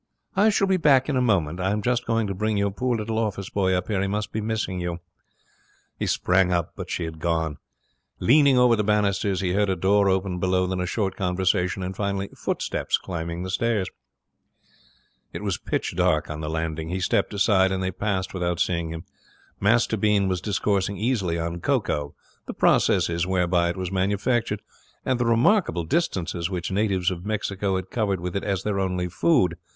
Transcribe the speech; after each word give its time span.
'I 0.35 0.49
shall 0.49 0.65
be 0.65 0.77
back 0.77 1.09
in 1.09 1.15
a 1.15 1.21
moment. 1.21 1.59
I'm 1.59 1.83
just 1.83 2.07
going 2.07 2.25
to 2.25 2.33
bring 2.33 2.57
your 2.57 2.71
poor 2.71 2.97
little 2.97 3.19
office 3.19 3.51
boy 3.51 3.73
up 3.75 3.87
here. 3.87 4.01
He 4.01 4.07
must 4.07 4.31
be 4.31 4.41
missing 4.41 4.81
you.' 4.81 4.97
He 5.99 6.07
sprang 6.07 6.51
up, 6.51 6.71
but 6.75 6.89
she 6.89 7.03
had 7.03 7.19
gone. 7.19 7.57
Leaning 8.19 8.57
over 8.57 8.75
the 8.75 8.83
banisters, 8.83 9.41
he 9.41 9.53
heard 9.53 9.69
a 9.69 9.75
door 9.75 10.09
open 10.09 10.39
below, 10.39 10.65
then 10.65 10.79
a 10.79 10.87
short 10.87 11.15
conversation, 11.15 11.83
and 11.83 11.95
finally 11.95 12.29
footsteps 12.29 12.97
climbing 12.97 13.43
the 13.43 13.51
stairs. 13.51 13.89
It 15.33 15.43
was 15.43 15.59
pitch 15.59 15.95
dark 15.95 16.31
on 16.31 16.39
the 16.41 16.49
landing. 16.49 16.89
He 16.89 16.99
stepped 16.99 17.31
aside, 17.35 17.71
and 17.71 17.83
they 17.83 17.91
passed 17.91 18.33
without 18.33 18.59
seeing 18.59 18.89
him. 18.89 19.03
Master 19.59 19.97
Bean 19.97 20.27
was 20.27 20.41
discoursing 20.41 20.97
easily 20.97 21.37
on 21.37 21.61
cocoa, 21.61 22.15
the 22.47 22.55
processes 22.55 23.27
whereby 23.27 23.69
it 23.69 23.77
was 23.77 23.91
manufactured, 23.91 24.63
and 25.05 25.19
the 25.19 25.25
remarkable 25.27 25.83
distances 25.83 26.49
which 26.49 26.71
natives 26.71 27.11
of 27.11 27.23
Mexico 27.23 27.75
had 27.75 27.91
covered 27.91 28.19
with 28.19 28.35
it 28.35 28.43
as 28.43 28.63
their 28.63 28.79
only 28.79 29.07
food. 29.07 29.57